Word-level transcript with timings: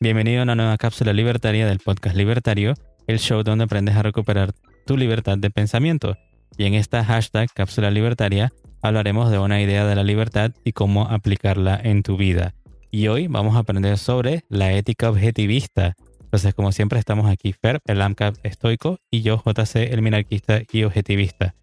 Bienvenido 0.00 0.40
a 0.40 0.42
una 0.44 0.54
nueva 0.54 0.76
cápsula 0.76 1.12
libertaria 1.12 1.66
del 1.66 1.80
podcast 1.80 2.16
Libertario, 2.16 2.74
el 3.06 3.18
show 3.18 3.42
donde 3.42 3.64
aprendes 3.64 3.96
a 3.96 4.02
recuperar 4.02 4.52
tu 4.86 4.96
libertad 4.96 5.38
de 5.38 5.50
pensamiento. 5.50 6.16
Y 6.56 6.64
en 6.64 6.74
esta 6.74 7.04
hashtag 7.04 7.52
cápsula 7.52 7.90
libertaria 7.90 8.52
hablaremos 8.80 9.30
de 9.30 9.38
una 9.38 9.60
idea 9.60 9.86
de 9.86 9.96
la 9.96 10.04
libertad 10.04 10.52
y 10.64 10.72
cómo 10.72 11.08
aplicarla 11.08 11.80
en 11.82 12.02
tu 12.02 12.16
vida. 12.16 12.54
Y 12.90 13.08
hoy 13.08 13.26
vamos 13.26 13.56
a 13.56 13.60
aprender 13.60 13.98
sobre 13.98 14.44
la 14.48 14.72
ética 14.72 15.10
objetivista. 15.10 15.94
Entonces, 16.20 16.54
como 16.54 16.72
siempre, 16.72 16.98
estamos 16.98 17.30
aquí 17.30 17.52
Fer, 17.52 17.80
el 17.86 18.02
AMCAP 18.02 18.36
estoico, 18.44 18.98
y 19.10 19.22
yo, 19.22 19.42
JC, 19.44 19.92
el 19.92 20.02
minarquista 20.02 20.62
y 20.70 20.84
objetivista. 20.84 21.54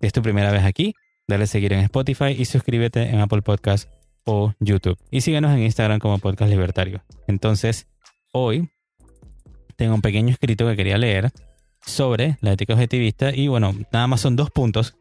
Si 0.00 0.06
es 0.06 0.12
tu 0.12 0.22
primera 0.22 0.50
vez 0.52 0.64
aquí, 0.64 0.94
dale 1.26 1.46
seguir 1.46 1.72
en 1.72 1.80
Spotify 1.80 2.34
y 2.36 2.44
suscríbete 2.44 3.10
en 3.10 3.20
Apple 3.20 3.42
Podcast 3.42 3.88
o 4.30 4.52
YouTube. 4.60 4.98
Y 5.10 5.22
síguenos 5.22 5.52
en 5.52 5.62
Instagram 5.62 5.98
como 5.98 6.18
Podcast 6.18 6.50
Libertario. 6.50 7.02
Entonces, 7.26 7.88
hoy 8.30 8.68
tengo 9.76 9.94
un 9.94 10.02
pequeño 10.02 10.28
escrito 10.28 10.68
que 10.68 10.76
quería 10.76 10.98
leer 10.98 11.30
sobre 11.80 12.36
la 12.42 12.52
ética 12.52 12.74
objetivista 12.74 13.34
y 13.34 13.48
bueno, 13.48 13.74
nada 13.90 14.06
más 14.06 14.20
son 14.20 14.36
dos 14.36 14.50
puntos 14.50 14.96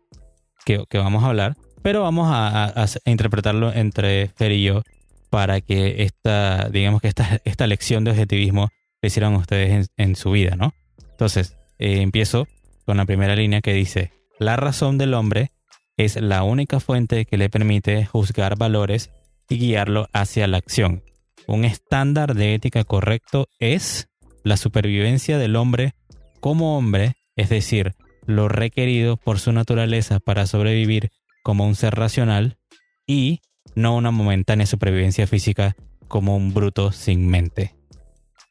que, 0.66 0.86
vamos 0.94 1.24
a 1.24 1.28
hablar, 1.28 1.58
pero 1.82 2.04
vamos 2.04 2.30
a, 2.32 2.86
interpretarlo 3.06 3.74
entre 3.74 4.30
Fer 4.30 4.54
y 4.54 4.64
yo 4.64 4.84
para 5.30 5.60
que 5.60 6.04
esta, 6.04 6.70
digamos 6.70 7.02
que 7.02 7.10
esta, 7.10 7.42
esta 7.44 7.68
lección 7.68 8.06
de 8.06 8.12
objetivismo 8.12 8.70
le 9.02 9.08
hicieran 9.08 9.36
ustedes 9.36 9.90
en, 9.98 10.16
su 10.16 10.32
vida, 10.32 10.56
¿no? 10.56 10.74
Entonces, 11.12 11.58
eh, 11.80 12.02
empiezo 12.02 12.48
con 12.86 12.96
la 12.96 13.06
primera 13.06 13.36
línea 13.36 13.60
que 13.60 13.74
dice, 13.74 14.12
la 14.40 14.56
razón 14.56 14.98
del 14.98 15.14
hombre 15.14 15.52
es 15.98 16.16
la 16.16 16.44
única 16.44 16.80
fuente 16.80 17.26
que 17.26 17.38
le 17.38 17.50
permite 17.50 18.06
juzgar 18.06 18.58
valores 18.58 19.10
y 19.50 19.58
guiarlo 19.58 20.08
hacia 20.14 20.48
la 20.48 20.58
acción. 20.58 21.04
Un 21.48 21.66
estándar 21.66 22.36
de 22.36 22.54
ética 22.54 22.84
correcto 22.84 23.48
es 23.60 24.10
la 24.44 24.58
supervivencia 24.58 25.38
del 25.38 25.56
hombre 25.56 25.94
como 26.40 26.78
hombre, 26.78 27.16
es 27.36 27.50
decir, 27.50 27.94
lo 28.26 28.50
requerido 28.50 29.18
por 29.18 29.40
su 29.40 29.52
naturaleza 29.52 30.20
para 30.20 30.46
sobrevivir 30.46 31.10
como 31.44 31.66
un 31.66 31.76
ser 31.76 31.96
racional 31.96 32.58
y 33.06 33.40
no 33.76 33.96
una 33.96 34.12
momentánea 34.12 34.66
supervivencia 34.66 35.28
física 35.28 35.76
como 36.08 36.36
un 36.36 36.54
bruto 36.54 36.92
sin 36.92 37.28
mente. 37.28 37.76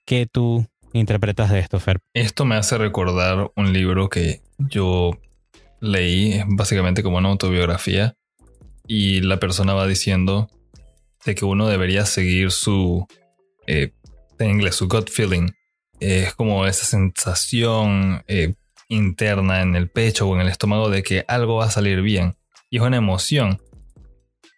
¿Qué 0.05 0.27
tú 0.27 0.67
interpretas 0.93 1.51
de 1.51 1.59
esto, 1.59 1.81
Fer? 1.81 2.01
Esto 2.15 2.45
me 2.45 2.56
hace 2.56 2.78
recordar 2.78 3.51
un 3.56 3.73
libro 3.73 4.09
que 4.09 4.41
yo 4.59 5.19
leí, 5.81 6.41
básicamente 6.47 7.03
como 7.03 7.19
una 7.19 7.28
autobiografía, 7.28 8.15
y 8.87 9.21
la 9.21 9.39
persona 9.39 9.75
va 9.75 9.87
diciendo 9.87 10.49
de 11.27 11.35
que 11.35 11.45
uno 11.45 11.69
debería 11.69 12.07
seguir 12.07 12.51
su, 12.51 13.07
eh, 13.67 13.93
su 14.71 14.89
gut 14.89 15.11
feeling. 15.11 15.51
es 16.01 16.35
como 16.35 16.67
esa 16.67 16.85
sensación 16.85 18.23
eh, 18.29 18.55
interna 18.89 19.63
en 19.63 19.77
el 19.77 19.91
pecho 19.91 20.29
o 20.29 20.35
en 20.35 20.43
el 20.43 20.49
estómago 20.49 20.89
de 20.89 21.03
que 21.03 21.25
algo 21.29 21.57
va 21.57 21.67
a 21.67 21.71
salir 21.71 22.01
bien. 22.01 22.37
Y 22.71 22.79
es 22.79 22.83
una 22.83 22.97
emoción. 22.97 23.61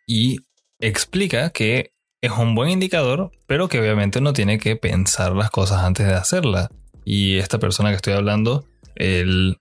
Y 0.06 0.38
explica 0.80 1.50
que 1.50 1.92
es 2.20 2.32
un 2.32 2.54
buen 2.54 2.70
indicador, 2.70 3.30
pero 3.46 3.68
que 3.68 3.80
obviamente 3.80 4.18
uno 4.18 4.32
tiene 4.32 4.58
que 4.58 4.76
pensar 4.76 5.32
las 5.32 5.50
cosas 5.50 5.82
antes 5.82 6.06
de 6.06 6.14
hacerlas. 6.14 6.68
Y 7.04 7.38
esta 7.38 7.58
persona 7.58 7.90
que 7.90 7.96
estoy 7.96 8.12
hablando, 8.12 8.66
él 8.96 9.58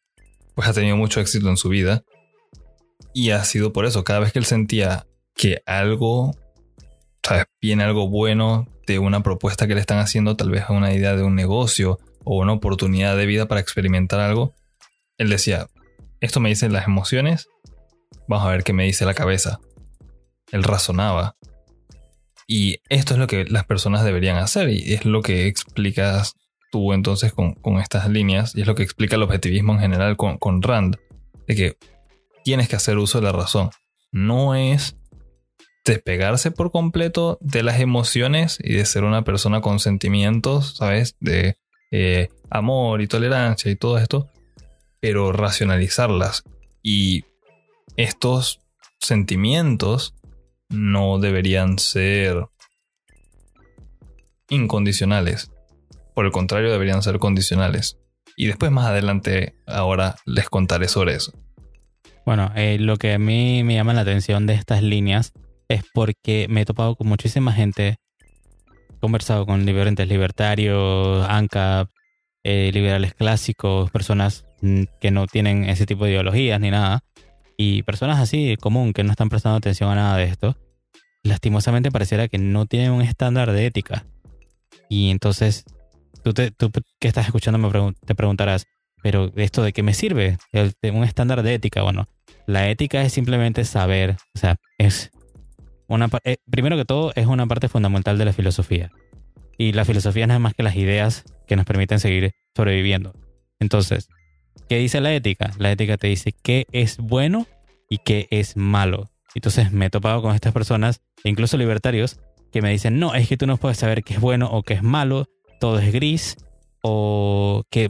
pues 0.55 0.67
ha 0.67 0.73
tenido 0.73 0.97
mucho 0.97 1.21
éxito 1.21 1.49
en 1.49 1.57
su 1.57 1.69
vida. 1.69 2.03
Y 3.13 3.31
ha 3.31 3.43
sido 3.45 3.71
por 3.73 3.85
eso, 3.85 4.03
cada 4.03 4.19
vez 4.19 4.33
que 4.33 4.39
él 4.39 4.45
sentía 4.45 5.07
que 5.35 5.61
algo 5.65 6.35
Viene 7.61 7.83
algo 7.83 8.09
bueno 8.09 8.67
de 8.85 8.99
una 8.99 9.21
propuesta 9.21 9.67
que 9.67 9.75
le 9.75 9.81
están 9.81 9.99
haciendo, 9.99 10.35
tal 10.35 10.49
vez 10.49 10.65
una 10.69 10.93
idea 10.93 11.15
de 11.15 11.23
un 11.23 11.35
negocio 11.35 11.99
o 12.23 12.37
una 12.39 12.53
oportunidad 12.53 13.17
de 13.17 13.25
vida 13.25 13.47
para 13.47 13.61
experimentar 13.61 14.19
algo. 14.19 14.55
Él 15.17 15.29
decía, 15.29 15.67
esto 16.21 16.39
me 16.39 16.49
dicen 16.49 16.73
las 16.73 16.87
emociones, 16.87 17.47
vamos 18.27 18.45
a 18.45 18.51
ver 18.51 18.63
qué 18.63 18.73
me 18.73 18.85
dice 18.85 19.05
la 19.05 19.13
cabeza. 19.13 19.59
Él 20.51 20.63
razonaba. 20.63 21.35
Y 22.47 22.77
esto 22.87 23.13
es 23.13 23.19
lo 23.19 23.27
que 23.27 23.43
las 23.45 23.65
personas 23.65 24.05
deberían 24.05 24.37
hacer 24.37 24.69
y 24.69 24.93
es 24.93 25.03
lo 25.03 25.21
que 25.21 25.47
explicas 25.47 26.33
tú 26.71 26.93
entonces 26.93 27.33
con, 27.33 27.55
estas 27.79 28.09
líneas 28.09 28.55
y 28.55 28.61
es 28.61 28.67
lo 28.67 28.75
que 28.75 28.83
explica 28.83 29.15
el 29.15 29.23
objetivismo 29.23 29.73
en 29.73 29.79
general 29.79 30.15
con, 30.15 30.37
con 30.37 30.61
Rand, 30.61 30.97
de 31.47 31.55
que 31.55 31.77
tienes 32.45 32.69
que 32.69 32.77
hacer 32.77 32.97
uso 32.97 33.19
de 33.19 33.25
la 33.25 33.33
razón. 33.33 33.69
No 34.13 34.55
es 34.55 34.95
despegarse 35.87 36.51
por 36.51 36.71
completo 36.71 37.37
de 37.41 37.63
las 37.63 37.79
emociones 37.79 38.59
y 38.61 38.73
de 38.73 38.85
ser 38.85 39.03
una 39.03 39.23
persona 39.23 39.61
con 39.61 39.79
sentimientos, 39.79 40.75
¿sabes? 40.77 41.15
De 41.19 41.57
eh, 41.91 42.29
amor 42.49 43.01
y 43.01 43.07
tolerancia 43.07 43.71
y 43.71 43.75
todo 43.75 43.97
esto, 43.97 44.29
pero 44.99 45.31
racionalizarlas. 45.31 46.43
Y 46.83 47.23
estos 47.95 48.59
sentimientos 48.99 50.13
no 50.69 51.19
deberían 51.19 51.79
ser 51.79 52.45
incondicionales. 54.49 55.51
Por 56.13 56.25
el 56.25 56.31
contrario, 56.31 56.71
deberían 56.71 57.01
ser 57.01 57.19
condicionales. 57.19 57.97
Y 58.35 58.47
después 58.47 58.71
más 58.71 58.87
adelante, 58.87 59.55
ahora 59.65 60.15
les 60.25 60.49
contaré 60.49 60.87
sobre 60.87 61.15
eso. 61.15 61.33
Bueno, 62.25 62.51
eh, 62.55 62.77
lo 62.77 62.97
que 62.97 63.13
a 63.13 63.19
mí 63.19 63.63
me 63.63 63.75
llama 63.75 63.93
la 63.93 64.01
atención 64.01 64.45
de 64.47 64.53
estas 64.53 64.83
líneas 64.83 65.33
es 65.69 65.83
porque 65.93 66.47
me 66.49 66.61
he 66.61 66.65
topado 66.65 66.95
con 66.95 67.07
muchísima 67.07 67.53
gente, 67.53 67.97
conversado 68.99 69.45
con 69.45 69.65
diferentes 69.65 70.07
libertarios, 70.07 71.25
ANCAP, 71.27 71.89
eh, 72.43 72.71
liberales 72.73 73.13
clásicos, 73.13 73.91
personas 73.91 74.45
mm, 74.61 74.83
que 74.99 75.11
no 75.11 75.27
tienen 75.27 75.65
ese 75.65 75.85
tipo 75.85 76.05
de 76.05 76.11
ideologías 76.11 76.59
ni 76.59 76.71
nada, 76.71 77.03
y 77.57 77.83
personas 77.83 78.19
así 78.19 78.55
común 78.57 78.93
que 78.93 79.03
no 79.03 79.11
están 79.11 79.29
prestando 79.29 79.57
atención 79.57 79.89
a 79.91 79.95
nada 79.95 80.17
de 80.17 80.25
esto, 80.25 80.55
lastimosamente 81.23 81.91
pareciera 81.91 82.27
que 82.27 82.37
no 82.37 82.65
tienen 82.65 82.91
un 82.91 83.01
estándar 83.01 83.51
de 83.51 83.65
ética. 83.65 84.05
Y 84.89 85.09
entonces, 85.09 85.65
tú, 86.23 86.33
te, 86.33 86.51
tú 86.51 86.71
que 86.99 87.07
estás 87.07 87.25
escuchando 87.25 87.57
me 87.57 87.93
te 88.05 88.15
preguntarás, 88.15 88.65
pero 89.01 89.31
¿esto 89.35 89.63
de 89.63 89.73
qué 89.73 89.83
me 89.83 89.93
sirve? 89.93 90.37
un 90.83 91.03
estándar 91.03 91.43
de 91.43 91.55
ética, 91.55 91.81
bueno, 91.81 92.07
la 92.45 92.69
ética 92.69 93.01
es 93.01 93.13
simplemente 93.13 93.65
saber, 93.65 94.15
o 94.33 94.39
sea, 94.39 94.55
es 94.77 95.11
eh, 96.23 96.37
primero 96.49 96.77
que 96.77 96.85
todo, 96.85 97.11
es 97.15 97.27
una 97.27 97.45
parte 97.47 97.69
fundamental 97.69 98.17
de 98.17 98.25
la 98.25 98.33
filosofía. 98.33 98.91
Y 99.57 99.73
la 99.73 99.85
filosofía 99.85 100.27
no 100.27 100.33
es 100.33 100.39
más 100.39 100.53
que 100.53 100.63
las 100.63 100.75
ideas 100.75 101.23
que 101.47 101.55
nos 101.55 101.65
permiten 101.65 101.99
seguir 101.99 102.33
sobreviviendo. 102.55 103.13
Entonces, 103.59 104.09
¿qué 104.69 104.77
dice 104.77 105.01
la 105.01 105.13
ética? 105.13 105.51
La 105.57 105.71
ética 105.71 105.97
te 105.97 106.07
dice 106.07 106.33
qué 106.43 106.67
es 106.71 106.97
bueno 106.97 107.47
y 107.89 107.99
qué 107.99 108.27
es 108.29 108.55
malo. 108.55 109.09
Entonces 109.33 109.71
me 109.71 109.87
he 109.87 109.89
topado 109.89 110.21
con 110.21 110.35
estas 110.35 110.53
personas, 110.53 111.01
incluso 111.23 111.57
libertarios, 111.57 112.19
que 112.51 112.61
me 112.61 112.71
dicen, 112.71 112.99
no, 112.99 113.13
es 113.15 113.27
que 113.27 113.37
tú 113.37 113.47
no 113.47 113.57
puedes 113.57 113.77
saber 113.77 114.03
qué 114.03 114.13
es 114.13 114.19
bueno 114.19 114.47
o 114.51 114.63
qué 114.63 114.73
es 114.75 114.83
malo, 114.83 115.27
todo 115.59 115.79
es 115.79 115.91
gris, 115.91 116.37
o 116.81 117.63
que 117.69 117.89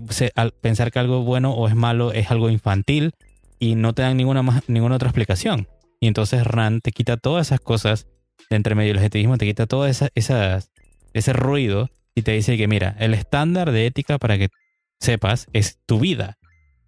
pensar 0.62 0.92
que 0.92 1.00
algo 1.00 1.24
bueno 1.24 1.52
o 1.52 1.68
es 1.68 1.76
malo 1.76 2.12
es 2.14 2.32
algo 2.32 2.50
infantil 2.50 3.14
y 3.60 3.76
no 3.76 3.94
te 3.94 4.02
dan 4.02 4.18
ninguna, 4.18 4.42
más, 4.42 4.68
ninguna 4.68 4.96
otra 4.96 5.10
explicación. 5.10 5.68
Y 6.00 6.08
entonces 6.08 6.46
Rand 6.46 6.82
te 6.82 6.92
quita 6.92 7.18
todas 7.18 7.48
esas 7.48 7.60
cosas 7.60 8.08
de 8.50 8.56
entre 8.56 8.76
medio 8.76 8.90
del 8.90 8.98
objetivismo, 8.98 9.38
te 9.38 9.46
quita 9.46 9.66
todo 9.66 9.88
esa, 9.88 10.10
ese 10.14 11.34
ruido 11.34 11.90
y 12.16 12.22
te 12.22 12.32
dice 12.32 12.58
que 12.58 12.68
mira, 12.68 12.96
el 13.00 13.14
estándar 13.14 13.72
de 13.72 13.86
ética 13.86 14.18
para 14.18 14.38
que 14.38 14.50
sepas 15.00 15.48
es 15.54 15.80
tu 15.86 16.00
vida. 16.00 16.38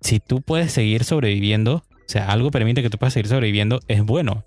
Si 0.02 0.20
tú 0.20 0.42
puedes 0.42 0.72
seguir 0.72 1.04
sobreviviendo, 1.04 1.76
o 1.76 2.12
sea, 2.12 2.32
algo 2.32 2.52
permite 2.52 2.82
que 2.82 2.90
tú 2.90 2.98
puedas 2.98 3.14
seguir 3.14 3.28
sobreviviendo, 3.28 3.82
es 3.88 4.04
bueno. 4.04 4.46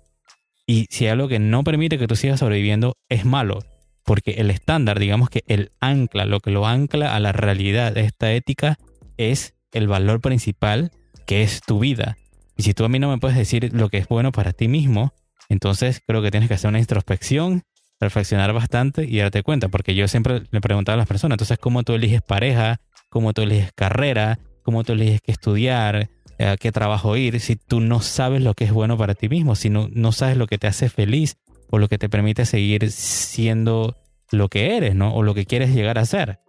Y 0.65 0.87
si 0.89 1.07
algo 1.07 1.27
que 1.27 1.39
no 1.39 1.63
permite 1.63 1.97
que 1.97 2.07
tú 2.07 2.15
sigas 2.15 2.39
sobreviviendo, 2.39 2.97
es 3.09 3.25
malo. 3.25 3.59
Porque 4.03 4.31
el 4.31 4.49
estándar, 4.49 4.99
digamos 4.99 5.29
que 5.29 5.43
el 5.47 5.71
ancla, 5.79 6.25
lo 6.25 6.39
que 6.39 6.51
lo 6.51 6.65
ancla 6.65 7.15
a 7.15 7.19
la 7.19 7.31
realidad 7.31 7.93
de 7.93 8.01
esta 8.01 8.33
ética 8.33 8.77
es 9.17 9.53
el 9.71 9.87
valor 9.87 10.21
principal 10.21 10.91
que 11.25 11.43
es 11.43 11.61
tu 11.61 11.79
vida. 11.79 12.17
Y 12.57 12.63
si 12.63 12.73
tú 12.73 12.85
a 12.85 12.89
mí 12.89 12.99
no 12.99 13.09
me 13.09 13.17
puedes 13.17 13.37
decir 13.37 13.73
lo 13.73 13.89
que 13.89 13.97
es 13.97 14.07
bueno 14.07 14.31
para 14.31 14.53
ti 14.53 14.67
mismo, 14.67 15.13
entonces 15.49 16.01
creo 16.05 16.21
que 16.21 16.31
tienes 16.31 16.47
que 16.49 16.55
hacer 16.55 16.69
una 16.69 16.79
introspección, 16.79 17.63
reflexionar 17.99 18.53
bastante 18.53 19.05
y 19.05 19.17
darte 19.17 19.43
cuenta, 19.43 19.69
porque 19.69 19.95
yo 19.95 20.07
siempre 20.07 20.43
le 20.51 20.61
preguntaba 20.61 20.95
a 20.95 20.97
las 20.97 21.07
personas, 21.07 21.35
entonces, 21.35 21.57
¿cómo 21.57 21.83
tú 21.83 21.93
eliges 21.93 22.21
pareja? 22.21 22.79
¿Cómo 23.09 23.33
tú 23.33 23.43
eliges 23.43 23.71
carrera? 23.73 24.39
¿Cómo 24.63 24.83
tú 24.83 24.93
eliges 24.93 25.21
qué 25.21 25.31
estudiar? 25.31 26.09
Eh, 26.37 26.47
¿A 26.47 26.57
qué 26.57 26.71
trabajo 26.71 27.15
ir? 27.17 27.39
Si 27.39 27.55
tú 27.55 27.79
no 27.79 28.01
sabes 28.01 28.41
lo 28.41 28.53
que 28.53 28.65
es 28.65 28.71
bueno 28.71 28.97
para 28.97 29.15
ti 29.15 29.29
mismo, 29.29 29.55
si 29.55 29.69
no, 29.69 29.89
no 29.91 30.11
sabes 30.11 30.37
lo 30.37 30.47
que 30.47 30.57
te 30.57 30.67
hace 30.67 30.89
feliz 30.89 31.37
o 31.69 31.77
lo 31.77 31.87
que 31.87 31.97
te 31.97 32.09
permite 32.09 32.45
seguir 32.45 32.91
siendo 32.91 33.97
lo 34.31 34.49
que 34.49 34.77
eres, 34.77 34.95
¿no? 34.95 35.13
O 35.13 35.23
lo 35.23 35.33
que 35.33 35.45
quieres 35.45 35.73
llegar 35.73 35.97
a 35.97 36.05
ser. 36.05 36.39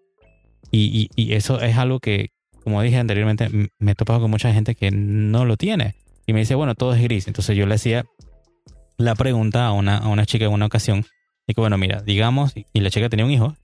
Y, 0.71 1.09
y, 1.17 1.23
y 1.23 1.35
eso 1.35 1.61
es 1.61 1.77
algo 1.77 2.01
que, 2.01 2.31
como 2.65 2.83
dije 2.83 2.97
anteriormente, 2.97 3.49
me 3.79 3.93
he 3.93 3.95
topado 3.95 4.21
con 4.21 4.31
mucha 4.31 4.53
gente 4.53 4.75
que 4.75 4.91
no 4.91 5.45
lo 5.45 5.57
tiene. 5.57 5.95
Y 6.27 6.33
me 6.33 6.41
dice, 6.41 6.55
bueno, 6.55 6.75
todo 6.75 6.95
es 6.95 7.03
gris. 7.03 7.27
Entonces 7.29 7.57
yo 7.57 7.67
le 7.67 7.75
hacía 7.75 8.05
la 8.97 9.15
pregunta 9.15 9.67
a 9.67 9.73
una, 9.73 9.99
a 9.99 10.09
una 10.09 10.25
chica 10.25 10.45
en 10.45 10.53
una 10.53 10.67
ocasión 10.67 11.05
Y 11.47 11.55
que 11.55 11.61
bueno, 11.61 11.77
mira, 11.79 12.01
digamos, 12.01 12.55
y 12.57 12.81
la 12.81 12.91
chica 12.91 13.09
tenía 13.09 13.27
un 13.27 13.33
hijo, 13.33 13.57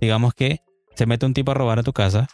digamos 0.00 0.34
que 0.34 0.60
se 0.94 1.06
mete 1.06 1.26
un 1.26 1.34
tipo 1.34 1.50
a 1.50 1.54
robar 1.54 1.78
a 1.78 1.82
tu 1.82 1.92
casa 1.92 2.28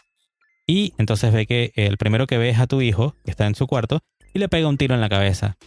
y 0.67 0.93
entonces 0.99 1.33
ve 1.33 1.47
que 1.47 1.71
el 1.75 1.97
primero 1.97 2.27
que 2.27 2.37
ve 2.37 2.49
es 2.49 2.59
a 2.59 2.67
tu 2.67 2.81
hijo, 2.81 3.15
que 3.25 3.31
está 3.31 3.47
en 3.47 3.55
su 3.55 3.65
cuarto, 3.65 4.03
y 4.35 4.39
le 4.39 4.49
pega 4.49 4.67
un 4.67 4.77
tiro 4.77 4.93
en 4.93 5.01
la 5.01 5.09
cabeza. 5.09 5.57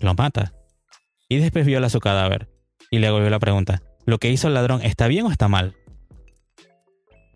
Lo 0.00 0.14
mata. 0.14 0.52
Y 1.28 1.36
después 1.36 1.64
viola 1.64 1.88
su 1.90 2.00
cadáver. 2.00 2.48
Y 2.90 2.98
le 2.98 3.08
volvió 3.08 3.30
la 3.30 3.38
pregunta, 3.38 3.82
¿lo 4.06 4.18
que 4.18 4.28
hizo 4.30 4.48
el 4.48 4.54
ladrón 4.54 4.82
está 4.82 5.06
bien 5.06 5.26
o 5.26 5.30
está 5.30 5.46
mal? 5.46 5.76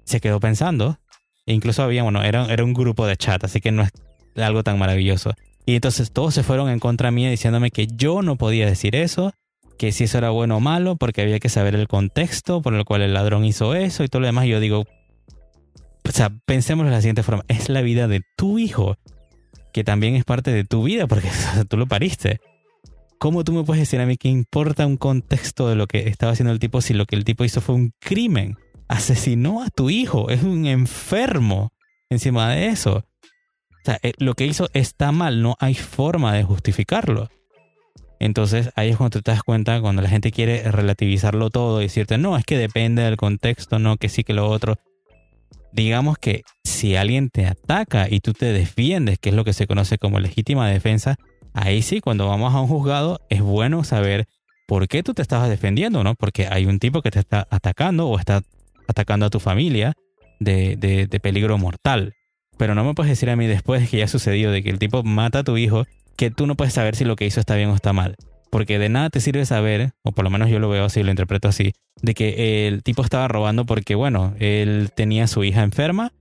Se 0.03 0.21
quedó 0.21 0.41
pensando. 0.41 0.99
E 1.47 1.53
incluso 1.53 1.83
había, 1.83 2.03
bueno, 2.03 2.23
era, 2.23 2.47
era 2.47 2.65
un 2.65 2.75
grupo 2.75 3.07
de 3.07 3.17
chat, 3.17 3.45
así 3.45 3.61
que 3.61 3.71
no 3.71 3.83
es 3.83 3.91
algo 4.37 4.63
tan 4.63 4.79
maravilloso. 4.79 5.35
Y 5.67 5.75
entonces 5.75 6.13
todos 6.13 6.35
se 6.35 6.43
fueron 6.43 6.69
en 6.69 6.79
contra 6.79 7.11
mía 7.11 7.31
diciéndome 7.31 7.71
que 7.71 7.87
yo 7.87 8.23
no 8.23 8.37
podía 8.37 8.67
decir 8.67 8.97
eso, 8.97 9.33
que 9.79 9.93
si 9.93 10.05
eso 10.05 10.19
era 10.19 10.31
bueno 10.31 10.59
o 10.59 10.61
malo, 10.61 10.97
porque 10.97 11.23
había 11.23 11.41
que 11.41 11.49
saber 11.49 11.75
el 11.75 11.89
contexto 11.89 12.63
por 12.63 12.75
el 12.75 12.85
cual 12.85 13.03
el 13.03 13.15
ladrón 13.15 13.45
hizo 13.45 13.75
eso 13.75 14.05
y 14.05 14.09
todo 14.09 14.21
lo 14.21 14.27
demás. 14.27 14.47
Y 14.47 14.51
yo 14.51 14.61
digo, 14.61 14.85
o 16.07 16.13
sea, 16.13 16.31
pensemos 16.45 16.85
de 16.85 16.93
la 16.93 17.01
siguiente 17.01 17.23
forma, 17.23 17.45
es 17.49 17.69
la 17.69 17.81
vida 17.81 18.09
de 18.09 18.23
tu 18.37 18.59
hijo, 18.59 18.97
que 19.73 19.85
también 19.85 20.15
es 20.15 20.25
parte 20.25 20.53
de 20.53 20.65
tu 20.65 20.85
vida, 20.85 21.07
porque 21.07 21.29
tú 21.69 21.77
lo 21.77 21.87
pariste. 21.87 22.41
¿Cómo 23.19 23.43
tú 23.43 23.53
me 23.53 23.65
puedes 23.65 23.81
decir 23.81 24.01
a 24.01 24.07
mí 24.07 24.17
que 24.17 24.29
importa 24.29 24.87
un 24.87 24.97
contexto 24.97 25.69
de 25.69 25.77
lo 25.77 25.87
que 25.87 26.09
estaba 26.09 26.33
haciendo 26.33 26.53
el 26.53 26.59
tipo 26.59 26.83
si 26.83 26.93
lo 26.93 27.07
que 27.07 27.17
el 27.17 27.25
tipo 27.25 27.45
hizo 27.45 27.61
fue 27.61 27.75
un 27.75 27.93
crimen? 27.99 28.59
Asesinó 28.89 29.63
a 29.63 29.71
tu 29.71 29.91
hijo, 29.91 30.31
es 30.31 30.43
un 30.43 30.67
enfermo 30.67 31.73
encima 32.11 32.51
de 32.51 32.69
eso. 32.69 32.97
O 32.97 33.85
sea, 33.85 33.99
eh, 34.03 34.13
lo 34.19 34.35
que 34.35 34.47
hizo 34.47 34.69
está 34.73 35.13
mal, 35.13 35.43
no 35.43 35.57
hay 35.59 35.75
forma 35.75 36.33
de 36.35 36.45
justificarlo. 36.45 37.29
Entonces 38.19 38.71
ahí 38.77 38.91
es 38.91 38.97
cuando 38.97 39.21
te 39.21 39.31
das 39.31 39.43
cuenta, 39.43 39.81
cuando 39.81 40.01
la 40.01 40.09
gente 40.09 40.33
quiere 40.33 40.71
relativizarlo 40.71 41.51
todo 41.51 41.81
y 41.81 41.85
decirte, 41.85 42.17
no, 42.17 42.37
es 42.37 42.45
que 42.45 42.57
depende 42.57 43.03
del 43.03 43.17
contexto, 43.17 43.79
no, 43.79 43.97
que 43.97 44.09
sí, 44.09 44.25
que 44.25 44.33
lo 44.33 44.49
otro. 44.49 44.77
Digamos 45.73 46.17
que 46.19 46.43
si 46.63 46.97
alguien 46.97 47.29
te 47.29 47.47
ataca 47.47 48.07
y 48.09 48.21
tú 48.21 48.33
te 48.33 48.47
defiendes, 48.47 49.19
que 49.19 49.31
es 49.31 49.35
lo 49.35 49.45
que 49.45 49.53
se 49.53 49.67
conoce 49.67 49.99
como 49.99 50.21
legítima 50.21 50.69
defensa, 50.69 51.17
ahí 51.53 51.83
sí, 51.83 52.01
cuando 52.01 52.29
vamos 52.29 52.55
a 52.55 52.61
un 52.61 52.69
juzgado, 52.69 53.21
es 53.29 53.43
bueno 53.43 53.85
saber 53.85 54.27
por 54.67 54.89
qué 54.89 55.03
tú 55.03 55.13
te 55.13 55.23
estabas 55.23 55.51
defendiendo, 55.51 56.03
¿no? 56.05 56.15
Porque 56.15 56.49
hay 56.51 56.67
un 56.67 56.79
tipo 56.79 57.03
que 57.03 57.11
te 57.11 57.19
está 57.19 57.47
atacando 57.51 58.09
o 58.09 58.19
está 58.19 58.43
atacando 58.89 59.27
a 59.27 59.31
tu 59.31 59.41
familia 59.41 59.95
de, 60.41 60.77
de, 60.77 61.21
peligro 61.21 61.59
mortal. 61.59 62.15
Pero 62.57 62.75
no 62.75 62.85
me 62.85 62.95
puedes 62.95 63.11
decir 63.11 63.31
a 63.31 63.37
mí 63.37 63.47
después 63.47 63.83
de 63.83 63.89
que 63.89 63.99
ya 63.99 64.05
ha 64.05 64.09
sucedido, 64.09 64.53
de 64.53 64.63
que 64.63 64.71
el 64.71 64.79
tipo 64.79 65.03
mata 65.03 65.41
a 65.41 65.45
tu 65.45 65.57
hijo, 65.57 65.85
que 66.17 66.31
tú 66.31 66.47
no 66.47 66.55
puedes 66.55 66.75
saber 66.75 66.95
si 66.97 67.05
lo 67.05 67.17
que 67.17 67.27
hizo 67.27 67.41
está 67.41 67.57
bien 67.57 67.71
o 67.71 67.75
está 67.75 67.93
mal. 67.93 68.17
Porque 68.51 68.79
de 68.79 68.89
nada 68.89 69.11
te 69.11 69.21
sirve 69.21 69.45
saber, 69.47 69.93
o 70.03 70.13
por 70.13 70.25
lo 70.25 70.31
menos 70.31 70.49
yo 70.49 70.61
lo 70.61 70.69
veo 70.69 70.85
así, 70.85 71.03
lo 71.03 71.11
interpreto 71.11 71.49
así, 71.49 71.73
de 72.03 72.15
que 72.15 72.69
el 72.69 72.85
tipo 72.85 73.03
estaba 73.03 73.27
robando 73.27 73.67
porque, 73.67 73.97
bueno, 73.97 74.35
él 74.39 74.91
tenía 74.95 75.25
a 75.25 75.29
su 75.29 75.43
hija 75.43 75.63
enferma 75.65 76.13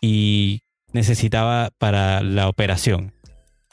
y 0.00 0.62
necesitaba 0.92 1.70
para 1.78 2.22
la 2.22 2.48
operación. 2.48 3.12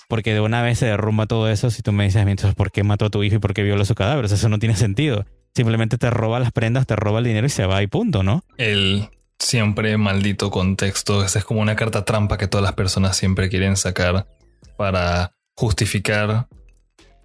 Porque 0.07 0.33
de 0.33 0.41
una 0.41 0.61
vez 0.61 0.79
se 0.79 0.85
derrumba 0.85 1.25
todo 1.25 1.49
eso 1.49 1.71
si 1.71 1.81
tú 1.81 1.91
me 1.91 2.03
dices, 2.03 2.21
entonces, 2.21 2.53
¿por 2.53 2.71
qué 2.71 2.83
mató 2.83 3.05
a 3.05 3.09
tu 3.09 3.23
hijo 3.23 3.37
y 3.37 3.39
por 3.39 3.55
qué 3.55 3.63
violó 3.63 3.85
su 3.85 3.95
cadáver? 3.95 4.25
Eso 4.25 4.49
no 4.49 4.59
tiene 4.59 4.75
sentido. 4.75 5.25
Simplemente 5.55 5.97
te 5.97 6.09
roba 6.09 6.39
las 6.39 6.51
prendas, 6.51 6.85
te 6.85 6.95
roba 6.95 7.19
el 7.19 7.25
dinero 7.25 7.47
y 7.47 7.49
se 7.49 7.65
va 7.65 7.81
y 7.81 7.87
punto, 7.87 8.23
¿no? 8.23 8.43
El 8.57 9.09
siempre 9.39 9.97
maldito 9.97 10.51
contexto. 10.51 11.23
Esa 11.23 11.39
es 11.39 11.45
como 11.45 11.61
una 11.61 11.75
carta 11.75 12.03
trampa 12.03 12.37
que 12.37 12.47
todas 12.47 12.63
las 12.63 12.73
personas 12.73 13.15
siempre 13.15 13.49
quieren 13.49 13.77
sacar 13.77 14.27
para 14.77 15.31
justificar 15.55 16.47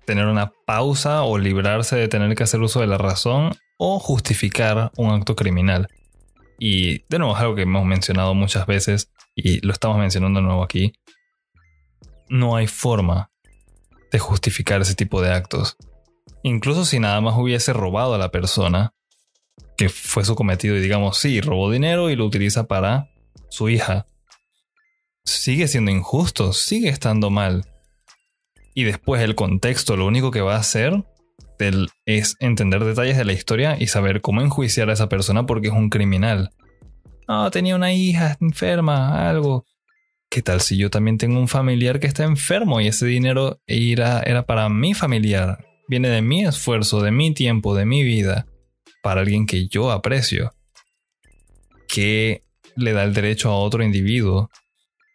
tener 0.07 0.27
una 0.27 0.53
pausa 0.67 1.23
o 1.23 1.39
librarse 1.39 1.97
de 1.97 2.09
tener 2.09 2.35
que 2.35 2.45
hacer 2.45 2.61
uso 2.61 2.81
de 2.81 2.87
la 2.87 2.99
razón 2.99 3.57
o 3.79 3.99
justificar 3.99 4.93
un 4.97 5.11
acto 5.11 5.35
criminal. 5.35 5.89
Y 6.59 7.05
de 7.09 7.19
nuevo 7.19 7.35
es 7.35 7.41
algo 7.41 7.55
que 7.55 7.63
hemos 7.63 7.85
mencionado 7.85 8.35
muchas 8.35 8.67
veces 8.67 9.11
y 9.35 9.65
lo 9.67 9.73
estamos 9.73 9.99
mencionando 9.99 10.41
de 10.41 10.47
nuevo 10.47 10.63
aquí 10.63 10.93
no 12.31 12.57
hay 12.57 12.69
forma 12.69 13.31
de 14.11 14.19
justificar 14.19 14.81
ese 14.81 14.95
tipo 14.95 15.21
de 15.21 15.33
actos. 15.33 15.77
Incluso 16.43 16.85
si 16.85 16.99
nada 16.99 17.21
más 17.21 17.37
hubiese 17.37 17.73
robado 17.73 18.15
a 18.15 18.19
la 18.19 18.31
persona, 18.31 18.95
que 19.77 19.89
fue 19.89 20.25
su 20.25 20.35
cometido 20.35 20.77
y 20.77 20.81
digamos, 20.81 21.19
sí, 21.19 21.41
robó 21.41 21.71
dinero 21.71 22.11
y 22.11 22.17
lo 22.17 22.27
utiliza 22.27 22.67
para 22.67 23.11
su 23.49 23.69
hija, 23.69 24.07
sigue 25.25 25.69
siendo 25.69 25.91
injusto, 25.91 26.53
sigue 26.53 26.89
estando 26.89 27.31
mal. 27.31 27.65
Y 28.75 28.85
después 28.85 29.23
el 29.23 29.35
contexto 29.35 29.97
lo 29.97 30.07
único 30.07 30.31
que 30.31 30.41
va 30.41 30.57
a 30.57 30.61
hacer 30.61 31.05
es 32.07 32.37
entender 32.41 32.85
detalles 32.85 33.19
de 33.19 33.27
la 33.27 33.35
historia 33.35 33.77
y 33.79 33.89
saber 33.89 34.23
cómo 34.23 34.41
enjuiciar 34.41 34.89
a 34.89 34.95
esa 34.95 35.11
persona 35.11 35.45
porque 35.45 35.69
es 35.69 35.75
un 35.75 35.91
criminal. 35.91 36.51
Ah, 37.29 37.51
tenía 37.53 37.77
una 37.77 37.93
hija 37.93 38.39
enferma, 38.41 39.29
algo. 39.29 39.67
¿qué 40.31 40.43
tal 40.43 40.61
si 40.61 40.77
yo 40.79 40.91
también 40.91 41.19
tengo 41.19 41.39
un 41.39 41.49
familiar 41.49 41.99
que 41.99 42.07
está 42.07 42.23
enfermo 42.23 42.81
y 42.81 42.87
ese 42.87 43.05
dinero 43.05 43.61
era, 43.67 44.21
era 44.21 44.47
para 44.47 44.69
mi 44.69 44.95
familiar? 44.95 45.67
Viene 45.91 46.09
de 46.09 46.23
mi 46.23 46.45
esfuerzo, 46.45 47.03
de 47.03 47.11
mi 47.11 47.35
tiempo, 47.35 47.75
de 47.75 47.85
mi 47.85 48.05
vida, 48.05 48.47
para 49.03 49.23
alguien 49.23 49.45
que 49.45 49.67
yo 49.67 49.91
aprecio. 49.91 50.55
¿Qué 51.89 52.45
le 52.77 52.93
da 52.93 53.03
el 53.03 53.13
derecho 53.13 53.51
a 53.51 53.57
otro 53.57 53.83
individuo? 53.83 54.51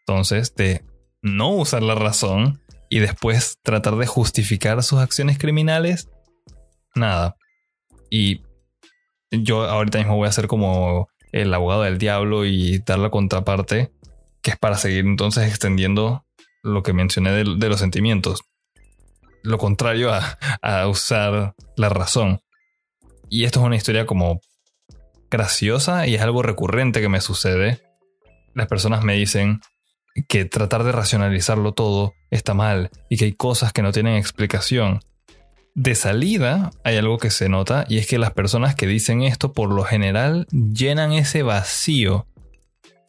Entonces, 0.01 0.53
de 0.55 0.83
no 1.21 1.51
usar 1.51 1.81
la 1.81 1.95
razón 1.95 2.61
y 2.89 2.99
después 2.99 3.57
tratar 3.63 3.95
de 3.95 4.05
justificar 4.05 4.83
sus 4.83 4.99
acciones 4.99 5.37
criminales, 5.37 6.09
nada. 6.93 7.37
Y 8.09 8.41
yo 9.31 9.63
ahorita 9.63 9.99
mismo 9.99 10.17
voy 10.17 10.27
a 10.27 10.33
ser 10.33 10.47
como 10.47 11.07
el 11.31 11.53
abogado 11.53 11.83
del 11.83 11.99
diablo 11.99 12.45
y 12.45 12.79
dar 12.79 12.99
la 12.99 13.11
contraparte 13.11 13.93
que 14.41 14.51
es 14.51 14.57
para 14.57 14.77
seguir 14.77 15.05
entonces 15.05 15.47
extendiendo 15.47 16.25
lo 16.63 16.83
que 16.83 16.91
mencioné 16.91 17.31
de, 17.31 17.45
los 17.45 17.79
sentimientos. 17.79 18.41
Lo 19.45 19.59
contrario 19.59 20.11
a, 20.11 20.87
usar 20.87 21.53
la 21.77 21.89
razón. 21.89 22.41
Y 23.29 23.45
esto 23.45 23.59
es 23.59 23.65
una 23.65 23.75
historia 23.75 24.05
como 24.05 24.41
graciosa 25.29 26.07
y 26.07 26.15
es 26.15 26.21
algo 26.21 26.41
recurrente 26.41 26.99
que 26.99 27.09
me 27.09 27.21
sucede. 27.21 27.81
Las 28.55 28.67
personas 28.67 29.03
me 29.03 29.13
dicen 29.13 29.61
que 30.27 30.45
tratar 30.45 30.83
de 30.83 30.91
racionalizarlo 30.91 31.73
todo 31.73 32.13
está 32.31 32.53
mal 32.53 32.89
y 33.07 33.17
que 33.17 33.25
hay 33.25 33.33
cosas 33.33 33.71
que 33.71 33.83
no 33.83 33.91
tienen 33.91 34.15
explicación. 34.15 35.01
De 35.75 35.93
salida 35.93 36.71
hay 36.83 36.97
algo 36.97 37.19
que 37.19 37.29
se 37.29 37.47
nota 37.47 37.85
y 37.87 37.99
es 37.99 38.07
que 38.07 38.17
las 38.17 38.31
personas 38.31 38.73
que 38.73 38.87
dicen 38.87 39.21
esto 39.21 39.53
por 39.53 39.71
lo 39.71 39.83
general 39.83 40.47
llenan 40.49 41.11
ese 41.11 41.43
vacío 41.43 42.27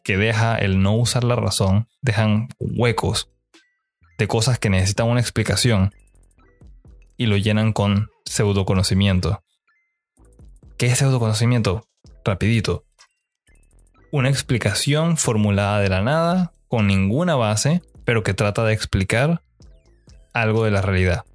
que 0.03 0.17
deja 0.17 0.55
el 0.57 0.81
no 0.81 0.95
usar 0.95 1.23
la 1.23 1.35
razón, 1.35 1.87
dejan 2.01 2.49
huecos 2.59 3.31
de 4.19 4.27
cosas 4.27 4.59
que 4.59 4.69
necesitan 4.69 5.07
una 5.07 5.21
explicación 5.21 5.93
y 7.17 7.25
lo 7.25 7.37
llenan 7.37 7.73
con 7.73 8.09
pseudoconocimiento. 8.25 9.43
¿Qué 10.77 10.87
es 10.87 10.99
pseudoconocimiento? 10.99 11.87
Rapidito. 12.23 12.85
Una 14.11 14.29
explicación 14.29 15.17
formulada 15.17 15.79
de 15.79 15.89
la 15.89 16.01
nada, 16.01 16.53
con 16.67 16.87
ninguna 16.87 17.35
base, 17.35 17.81
pero 18.05 18.23
que 18.23 18.33
trata 18.33 18.63
de 18.63 18.73
explicar 18.73 19.41
algo 20.33 20.63
de 20.63 20.71
la 20.71 20.81
realidad. 20.81 21.25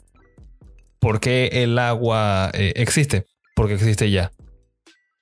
¿Por 1.01 1.21
qué 1.21 1.49
el 1.65 1.79
agua 1.79 2.51
eh, 2.55 2.73
existe? 2.77 3.27
Porque 3.57 3.75
existe 3.75 4.11
ya. 4.11 4.31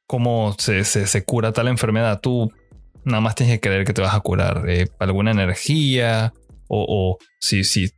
¿Cómo 0.06 0.54
se, 0.58 0.84
se, 0.84 1.24
cura 1.24 1.52
tal 1.52 1.68
enfermedad? 1.68 2.20
Tú 2.20 2.52
Nada 3.04 3.20
más 3.20 3.34
tienes 3.34 3.56
que 3.56 3.68
creer 3.68 3.84
que 3.84 3.92
te 3.92 4.02
vas 4.02 4.14
a 4.14 4.20
curar 4.20 4.64
alguna 4.98 5.30
energía 5.30 6.32
o, 6.68 7.18
si, 7.40 7.64
si 7.64 7.88
tú 7.88 7.94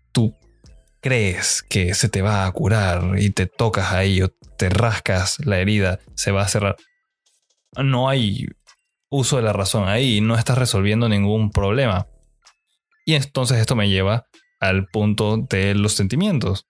crees 1.02 1.62
que 1.68 1.94
se 1.94 2.09
te 2.09 2.23
va 2.23 2.47
a 2.47 2.52
curar 2.52 3.18
y 3.18 3.30
te 3.30 3.47
tocas 3.47 3.92
ahí 3.92 4.23
o 4.23 4.28
te 4.56 4.71
rascas 4.71 5.44
la 5.44 5.59
herida, 5.59 5.99
se 6.14 6.30
va 6.30 6.42
a 6.42 6.49
cerrar. 6.49 6.76
No 7.76 8.09
hay 8.09 8.47
uso 9.11 9.37
de 9.37 9.42
la 9.42 9.52
razón 9.52 9.88
ahí, 9.88 10.21
no 10.21 10.38
estás 10.38 10.56
resolviendo 10.56 11.09
ningún 11.09 11.50
problema. 11.50 12.06
Y 13.04 13.14
entonces 13.14 13.59
esto 13.59 13.75
me 13.75 13.88
lleva 13.88 14.26
al 14.61 14.87
punto 14.87 15.37
de 15.37 15.75
los 15.75 15.94
sentimientos. 15.94 16.66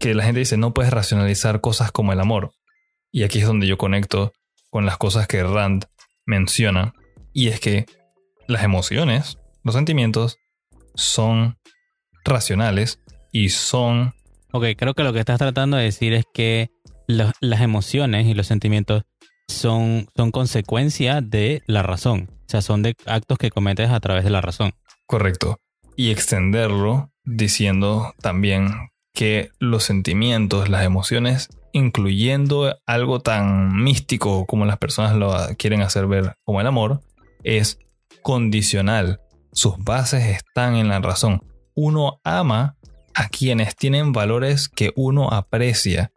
Que 0.00 0.14
la 0.14 0.24
gente 0.24 0.40
dice, 0.40 0.56
no 0.56 0.74
puedes 0.74 0.92
racionalizar 0.92 1.60
cosas 1.60 1.92
como 1.92 2.12
el 2.12 2.18
amor. 2.18 2.52
Y 3.12 3.22
aquí 3.22 3.38
es 3.38 3.46
donde 3.46 3.68
yo 3.68 3.78
conecto 3.78 4.32
con 4.70 4.84
las 4.84 4.98
cosas 4.98 5.28
que 5.28 5.44
Rand 5.44 5.84
menciona 6.26 6.92
y 7.32 7.48
es 7.48 7.60
que 7.60 7.86
las 8.48 8.64
emociones, 8.64 9.38
los 9.62 9.74
sentimientos, 9.74 10.38
son 10.94 11.58
racionales 12.24 13.00
y 13.32 13.48
son... 13.48 14.14
Ok, 14.52 14.66
creo 14.76 14.94
que 14.94 15.02
lo 15.02 15.12
que 15.12 15.18
estás 15.18 15.38
tratando 15.38 15.78
de 15.78 15.84
decir 15.84 16.12
es 16.12 16.26
que 16.32 16.70
las 17.06 17.60
emociones 17.60 18.26
y 18.26 18.34
los 18.34 18.46
sentimientos 18.46 19.02
son, 19.48 20.06
son 20.14 20.30
consecuencia 20.30 21.20
de 21.22 21.62
la 21.66 21.82
razón. 21.82 22.28
O 22.30 22.44
sea, 22.48 22.60
son 22.60 22.82
de 22.82 22.94
actos 23.06 23.38
que 23.38 23.50
cometes 23.50 23.90
a 23.90 24.00
través 24.00 24.24
de 24.24 24.30
la 24.30 24.42
razón. 24.42 24.72
Correcto. 25.06 25.58
Y 25.96 26.10
extenderlo 26.10 27.10
diciendo 27.24 28.14
también 28.20 28.90
que 29.14 29.50
los 29.58 29.84
sentimientos, 29.84 30.68
las 30.68 30.84
emociones, 30.84 31.48
incluyendo 31.72 32.76
algo 32.86 33.20
tan 33.20 33.82
místico 33.82 34.46
como 34.46 34.66
las 34.66 34.78
personas 34.78 35.14
lo 35.16 35.34
quieren 35.56 35.80
hacer 35.80 36.06
ver 36.06 36.34
como 36.44 36.60
el 36.60 36.66
amor, 36.66 37.00
es 37.42 37.78
condicional. 38.22 39.20
Sus 39.52 39.78
bases 39.78 40.24
están 40.24 40.76
en 40.76 40.88
la 40.88 41.00
razón. 41.00 41.42
Uno 41.74 42.20
ama 42.24 42.76
a 43.14 43.28
quienes 43.28 43.76
tienen 43.76 44.12
valores 44.12 44.68
que 44.68 44.92
uno 44.96 45.30
aprecia. 45.30 46.12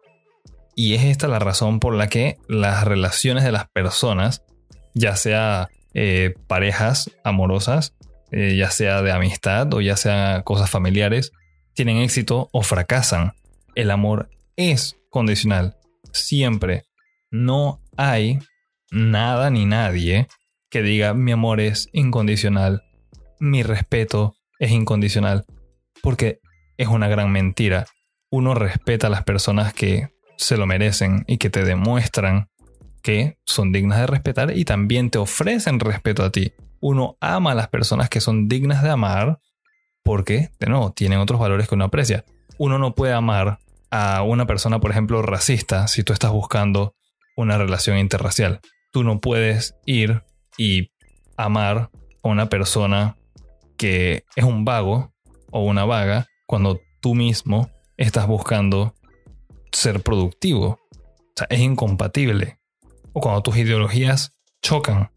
Y 0.74 0.94
es 0.94 1.04
esta 1.04 1.28
la 1.28 1.38
razón 1.38 1.80
por 1.80 1.94
la 1.94 2.08
que 2.08 2.36
las 2.48 2.84
relaciones 2.84 3.44
de 3.44 3.52
las 3.52 3.68
personas, 3.68 4.44
ya 4.94 5.16
sea 5.16 5.68
eh, 5.94 6.34
parejas 6.46 7.10
amorosas, 7.24 7.94
eh, 8.30 8.56
ya 8.56 8.70
sea 8.70 9.02
de 9.02 9.12
amistad 9.12 9.72
o 9.72 9.80
ya 9.80 9.96
sea 9.96 10.42
cosas 10.44 10.68
familiares, 10.68 11.32
tienen 11.74 11.98
éxito 11.98 12.48
o 12.52 12.62
fracasan. 12.62 13.32
El 13.74 13.90
amor 13.90 14.28
es 14.56 14.96
condicional. 15.10 15.76
Siempre. 16.12 16.84
No 17.30 17.80
hay 17.96 18.38
nada 18.90 19.50
ni 19.50 19.66
nadie 19.66 20.28
que 20.70 20.82
diga 20.82 21.14
mi 21.14 21.32
amor 21.32 21.60
es 21.60 21.88
incondicional, 21.92 22.82
mi 23.38 23.62
respeto 23.62 24.34
es 24.58 24.70
incondicional, 24.70 25.44
porque 26.02 26.40
es 26.76 26.88
una 26.88 27.08
gran 27.08 27.30
mentira. 27.30 27.86
Uno 28.30 28.54
respeta 28.54 29.06
a 29.06 29.10
las 29.10 29.24
personas 29.24 29.72
que 29.72 30.10
se 30.36 30.56
lo 30.56 30.66
merecen 30.66 31.24
y 31.26 31.38
que 31.38 31.50
te 31.50 31.64
demuestran 31.64 32.48
que 33.02 33.38
son 33.44 33.72
dignas 33.72 34.00
de 34.00 34.06
respetar 34.06 34.56
y 34.56 34.64
también 34.64 35.10
te 35.10 35.18
ofrecen 35.18 35.80
respeto 35.80 36.24
a 36.24 36.30
ti. 36.30 36.52
Uno 36.80 37.16
ama 37.20 37.52
a 37.52 37.54
las 37.54 37.68
personas 37.68 38.08
que 38.08 38.20
son 38.20 38.48
dignas 38.48 38.82
de 38.82 38.90
amar 38.90 39.38
porque, 40.02 40.50
de 40.58 40.66
nuevo, 40.66 40.92
tienen 40.92 41.20
otros 41.20 41.40
valores 41.40 41.68
que 41.68 41.74
uno 41.74 41.84
aprecia. 41.84 42.24
Uno 42.58 42.78
no 42.78 42.94
puede 42.94 43.12
amar 43.12 43.58
a 43.90 44.22
una 44.22 44.46
persona, 44.46 44.80
por 44.80 44.90
ejemplo, 44.90 45.22
racista 45.22 45.88
si 45.88 46.02
tú 46.02 46.12
estás 46.12 46.32
buscando 46.32 46.94
una 47.36 47.58
relación 47.58 47.98
interracial. 47.98 48.60
Tú 48.92 49.04
no 49.04 49.20
puedes 49.20 49.76
ir 49.84 50.22
y 50.56 50.90
amar 51.36 51.90
a 52.22 52.28
una 52.28 52.48
persona 52.48 53.16
que 53.76 54.24
es 54.34 54.44
un 54.44 54.64
vago 54.64 55.12
o 55.50 55.64
una 55.64 55.84
vaga 55.84 56.26
cuando 56.46 56.80
tú 57.00 57.14
mismo 57.14 57.70
estás 57.96 58.26
buscando 58.26 58.94
ser 59.72 60.02
productivo. 60.02 60.80
O 60.90 61.32
sea, 61.36 61.46
es 61.50 61.60
incompatible. 61.60 62.58
O 63.12 63.20
cuando 63.20 63.42
tus 63.42 63.56
ideologías 63.56 64.32
chocan. 64.62 65.10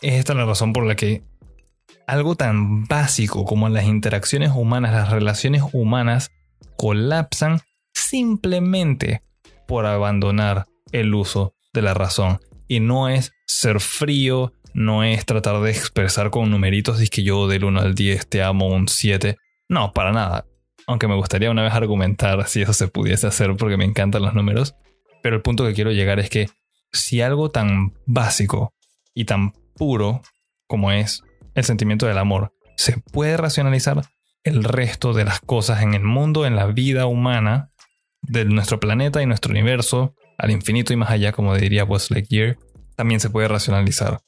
Es 0.00 0.14
esta 0.14 0.34
la 0.34 0.44
razón 0.44 0.72
por 0.72 0.84
la 0.84 0.96
que 0.96 1.22
algo 2.06 2.34
tan 2.34 2.84
básico 2.86 3.44
como 3.44 3.68
las 3.68 3.84
interacciones 3.84 4.50
humanas, 4.54 4.92
las 4.92 5.10
relaciones 5.10 5.62
humanas, 5.72 6.30
colapsan 6.76 7.60
simplemente 7.94 9.22
por 9.66 9.86
abandonar 9.86 10.66
el 10.90 11.14
uso 11.14 11.54
de 11.72 11.82
la 11.82 11.94
razón. 11.94 12.40
Y 12.68 12.80
no 12.80 13.08
es 13.08 13.32
ser 13.46 13.80
frío, 13.80 14.52
no 14.74 15.04
es 15.04 15.24
tratar 15.26 15.60
de 15.60 15.70
expresar 15.70 16.30
con 16.30 16.50
numeritos, 16.50 17.02
y 17.02 17.08
que 17.08 17.22
yo 17.22 17.48
del 17.48 17.64
1 17.64 17.80
al 17.80 17.94
10 17.94 18.28
te 18.28 18.42
amo 18.42 18.68
un 18.68 18.88
7. 18.88 19.36
No, 19.68 19.92
para 19.92 20.12
nada. 20.12 20.46
Aunque 20.86 21.08
me 21.08 21.14
gustaría 21.14 21.50
una 21.50 21.62
vez 21.62 21.72
argumentar 21.72 22.46
si 22.48 22.62
eso 22.62 22.72
se 22.72 22.88
pudiese 22.88 23.26
hacer 23.26 23.56
porque 23.56 23.76
me 23.76 23.84
encantan 23.84 24.22
los 24.22 24.34
números. 24.34 24.74
Pero 25.22 25.36
el 25.36 25.42
punto 25.42 25.64
que 25.64 25.74
quiero 25.74 25.92
llegar 25.92 26.18
es 26.18 26.30
que 26.30 26.48
si 26.92 27.20
algo 27.20 27.50
tan 27.50 27.94
básico 28.06 28.74
y 29.14 29.24
tan 29.24 29.52
puro 29.76 30.22
como 30.66 30.92
es 30.92 31.22
el 31.54 31.64
sentimiento 31.64 32.06
del 32.06 32.18
amor 32.18 32.52
se 32.76 32.98
puede 33.12 33.36
racionalizar, 33.36 34.02
el 34.44 34.64
resto 34.64 35.12
de 35.12 35.24
las 35.24 35.40
cosas 35.40 35.82
en 35.82 35.94
el 35.94 36.02
mundo, 36.02 36.46
en 36.46 36.56
la 36.56 36.66
vida 36.66 37.06
humana, 37.06 37.70
de 38.22 38.44
nuestro 38.44 38.80
planeta 38.80 39.22
y 39.22 39.26
nuestro 39.26 39.50
universo, 39.50 40.14
al 40.38 40.50
infinito 40.50 40.92
y 40.92 40.96
más 40.96 41.10
allá, 41.10 41.32
como 41.32 41.56
diría 41.56 41.84
Buzz 41.84 42.10
Lightyear, 42.10 42.58
también 42.96 43.20
se 43.20 43.30
puede 43.30 43.48
racionalizar. 43.48 44.20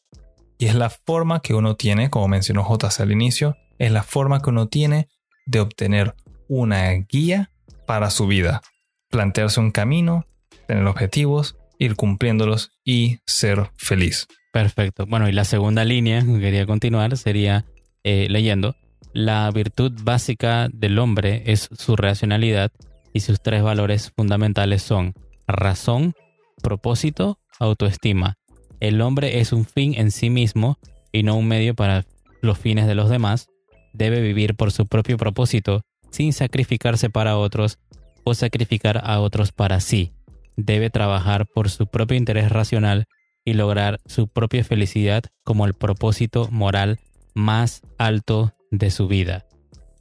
Y 0.59 0.67
es 0.67 0.75
la 0.75 0.91
forma 0.91 1.41
que 1.41 1.55
uno 1.55 1.77
tiene, 1.77 2.11
como 2.11 2.29
mencionó 2.29 2.65
JC 2.65 3.01
al 3.01 3.13
inicio, 3.13 3.57
es 3.79 3.91
la 3.91 4.03
forma 4.03 4.41
que 4.41 4.51
uno 4.51 4.69
tiene 4.69 5.09
de 5.47 5.61
obtener 5.61 6.15
una 6.49 6.91
guía 6.93 7.51
para 7.87 8.11
su 8.11 8.27
vida. 8.27 8.63
Plantearse 9.11 9.61
un 9.61 9.71
camino, 9.71 10.27
tener 10.67 10.87
objetivos, 10.87 11.57
ir 11.79 11.97
cumpliéndolos 11.97 12.73
y 12.85 13.19
ser 13.27 13.71
feliz. 13.77 14.27
Perfecto. 14.53 15.07
Bueno, 15.07 15.29
y 15.29 15.33
la 15.33 15.45
segunda 15.45 15.85
línea 15.85 16.25
que 16.25 16.41
quería 16.41 16.67
continuar 16.67 17.17
sería 17.17 17.65
eh, 18.05 18.29
leyendo. 18.31 18.77
La 19.13 19.51
virtud 19.51 19.93
básica 20.03 20.69
del 20.73 20.99
hombre 20.99 21.43
es 21.47 21.69
su 21.77 21.97
racionalidad 21.97 22.73
y 23.13 23.21
sus 23.21 23.41
tres 23.41 23.63
valores 23.63 24.13
fundamentales 24.17 24.83
son 24.83 25.15
razón, 25.47 26.15
propósito, 26.63 27.39
autoestima. 27.61 28.37
El 28.81 29.01
hombre 29.01 29.41
es 29.41 29.53
un 29.53 29.65
fin 29.65 29.95
en 29.97 30.11
sí 30.11 30.31
mismo 30.31 30.79
y 31.13 31.23
no 31.23 31.37
un 31.37 31.47
medio 31.47 31.75
para 31.75 32.05
los 32.43 32.59
fines 32.59 32.87
de 32.87 32.95
los 32.95 33.09
demás. 33.09 33.49
Debe 33.93 34.21
vivir 34.21 34.57
por 34.57 34.73
su 34.73 34.87
propio 34.87 35.17
propósito 35.17 35.83
sin 36.15 36.33
sacrificarse 36.33 37.11
para 37.11 37.37
otros 37.37 37.81
o 38.23 38.35
sacrificar 38.35 39.01
a 39.03 39.19
otros 39.19 39.51
para 39.51 39.81
sí. 39.81 40.13
Debe 40.57 40.89
trabajar 40.89 41.45
por 41.45 41.69
su 41.71 41.89
propio 41.89 42.17
interés 42.17 42.51
racional 42.51 43.07
y 43.45 43.55
lograr 43.55 43.99
su 44.07 44.29
propia 44.29 44.63
felicidad 44.63 45.25
como 45.43 45.67
el 45.67 45.75
propósito 45.75 46.49
moral 46.53 47.01
más 47.35 47.83
alto 47.99 48.55
de 48.71 48.93
su 48.93 49.09
vida. 49.09 49.45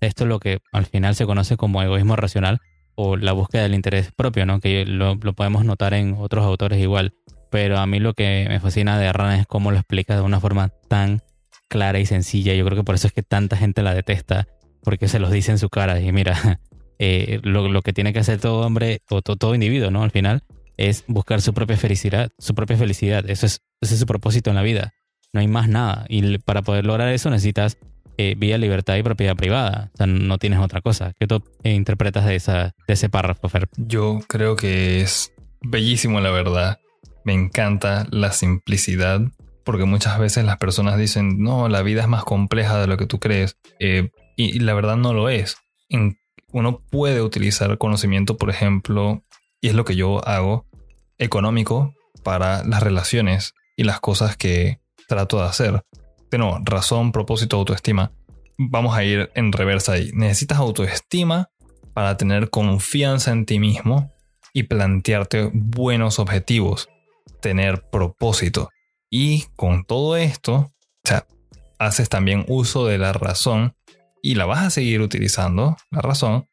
Esto 0.01 0.25
es 0.25 0.29
lo 0.29 0.39
que 0.39 0.59
al 0.71 0.85
final 0.85 1.15
se 1.15 1.25
conoce 1.25 1.57
como 1.57 1.81
egoísmo 1.81 2.15
racional 2.15 2.59
o 2.93 3.17
la 3.17 3.31
búsqueda 3.31 3.63
del 3.63 3.73
interés 3.73 4.11
propio, 4.15 4.45
¿no? 4.45 4.59
Que 4.59 4.85
lo, 4.85 5.17
podemos 5.17 5.65
notar 5.65 5.95
en 5.95 6.13
otros 6.19 6.45
autores 6.45 6.79
igual. 6.79 7.15
Pero 7.49 7.79
a 7.79 7.87
mí 7.87 7.99
lo 7.99 8.13
que 8.13 8.45
me 8.47 8.59
fascina 8.59 8.99
de 8.99 9.07
Arran 9.07 9.39
es 9.39 9.47
cómo 9.47 9.71
lo 9.71 9.77
explica 9.77 10.15
de 10.15 10.21
una 10.21 10.39
forma 10.39 10.69
tan 10.87 11.23
clara 11.69 11.99
y 11.99 12.05
sencilla. 12.05 12.53
Yo 12.53 12.63
creo 12.65 12.77
que 12.77 12.83
por 12.83 12.93
eso 12.93 13.07
es 13.07 13.13
que 13.13 13.23
tanta 13.23 13.57
gente 13.57 13.81
la 13.81 13.95
detesta 13.95 14.47
porque 14.83 15.07
se 15.07 15.19
los 15.19 15.31
dice 15.31 15.51
en 15.51 15.57
su 15.57 15.69
cara 15.69 15.99
y 15.99 16.11
mira, 16.11 16.59
eh, 16.99 17.39
lo, 17.43 17.81
que 17.81 17.93
tiene 17.93 18.13
que 18.13 18.19
hacer 18.19 18.39
todo 18.39 18.65
hombre 18.65 19.01
o 19.09 19.21
todo 19.21 19.55
individuo, 19.55 19.91
¿no? 19.91 20.03
Al 20.03 20.11
final 20.11 20.43
es 20.77 21.03
buscar 21.07 21.41
su 21.41 21.53
propia 21.53 21.77
felicidad, 21.77 22.31
su 22.37 22.55
propia 22.55 22.77
felicidad. 22.77 23.29
Eso 23.29 23.45
es, 23.45 23.61
ese 23.81 23.93
es 23.93 23.99
su 23.99 24.05
propósito 24.05 24.49
en 24.49 24.55
la 24.55 24.61
vida. 24.61 24.93
No 25.31 25.39
hay 25.39 25.47
más 25.47 25.67
nada. 25.67 26.05
Y 26.09 26.37
para 26.39 26.61
poder 26.61 26.85
lograr 26.85 27.09
eso 27.09 27.29
necesitas 27.29 27.77
eh, 28.17 28.35
vida, 28.37 28.57
libertad 28.57 28.95
y 28.95 29.03
propiedad 29.03 29.35
privada. 29.35 29.91
O 29.93 29.97
sea, 29.97 30.07
no 30.07 30.37
tienes 30.37 30.59
otra 30.59 30.81
cosa. 30.81 31.13
¿Qué 31.19 31.27
tú 31.27 31.43
eh, 31.63 31.73
interpretas 31.73 32.25
de, 32.25 32.35
esa, 32.35 32.75
de 32.87 32.93
ese 32.93 33.09
párrafo, 33.09 33.49
Fer? 33.49 33.67
Yo 33.77 34.19
creo 34.27 34.55
que 34.55 35.01
es 35.01 35.33
bellísimo, 35.61 36.19
la 36.19 36.31
verdad. 36.31 36.79
Me 37.25 37.33
encanta 37.33 38.05
la 38.11 38.31
simplicidad 38.31 39.21
porque 39.63 39.85
muchas 39.85 40.19
veces 40.19 40.43
las 40.45 40.57
personas 40.57 40.97
dicen, 40.97 41.41
no, 41.41 41.69
la 41.69 41.81
vida 41.81 42.01
es 42.01 42.07
más 42.07 42.23
compleja 42.23 42.79
de 42.79 42.87
lo 42.87 42.97
que 42.97 43.05
tú 43.05 43.19
crees. 43.19 43.57
Eh, 43.79 44.09
y, 44.35 44.59
la 44.59 44.73
verdad 44.73 44.97
no 44.97 45.13
lo 45.13 45.29
es. 45.29 45.57
uno 46.51 46.81
puede 46.89 47.21
utilizar 47.21 47.77
conocimiento, 47.77 48.37
por 48.37 48.49
ejemplo, 48.49 49.23
y 49.61 49.69
es 49.69 49.75
lo 49.75 49.85
que 49.85 49.95
yo 49.95 50.25
hago, 50.27 50.65
económico 51.17 51.93
para 52.23 52.63
las 52.63 52.83
relaciones 52.83 53.53
y 53.75 53.83
las 53.83 53.99
cosas 53.99 54.37
que 54.37 54.79
trato 55.07 55.37
de 55.37 55.45
hacer. 55.45 55.83
De 56.31 56.37
nuevo, 56.37 56.59
razón, 56.63 57.11
propósito, 57.11 57.57
autoestima. 57.57 58.11
Vamos 58.57 58.95
a 58.95 59.03
ir 59.03 59.31
en 59.35 59.51
reversa 59.51 59.93
ahí. 59.93 60.11
Necesitas 60.13 60.57
autoestima 60.57 61.49
para 61.93 62.17
tener 62.17 62.49
confianza 62.49 63.31
en 63.31 63.45
ti 63.45 63.59
mismo 63.59 64.11
y 64.53 64.63
plantearte 64.63 65.49
buenos 65.53 66.19
objetivos, 66.19 66.89
tener 67.41 67.83
propósito. 67.89 68.69
Y 69.09 69.45
con 69.55 69.85
todo 69.85 70.17
esto, 70.17 70.71
o 71.05 71.27
haces 71.79 72.09
también 72.09 72.45
uso 72.47 72.85
de 72.85 72.97
la 72.97 73.13
razón 73.13 73.75
y 74.25 74.35
la 74.35 74.45
vas 74.45 74.63
a 74.63 74.69
seguir 74.69 75.01
utilizando, 75.01 75.75
la 75.91 76.01
razón, 76.01 76.47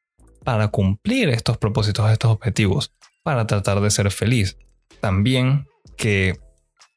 para 0.45 0.69
cumplir 0.69 1.29
estos 1.29 1.57
propósitos, 1.57 2.11
estos 2.11 2.33
objetivos, 2.33 2.93
para 3.23 3.47
tratar 3.47 3.81
de 3.81 3.91
ser 3.91 4.11
feliz. 4.11 4.59
También 5.01 5.69
que 5.97 6.37